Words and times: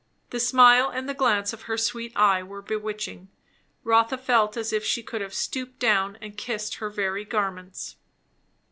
The 0.31 0.39
smile 0.39 0.89
and 0.89 1.07
the 1.07 1.13
glance 1.13 1.53
of 1.53 1.61
her 1.69 1.77
sweet 1.77 2.11
eye 2.17 2.41
were 2.41 2.63
bewitching. 2.63 3.29
Rotha 3.83 4.17
felt 4.17 4.57
as 4.57 4.73
if 4.73 4.83
she 4.83 5.03
could 5.03 5.21
have 5.21 5.31
stooped 5.35 5.77
down 5.77 6.17
and 6.21 6.35
kissed 6.35 6.77
her 6.77 6.89
very 6.89 7.23
garments. 7.23 7.97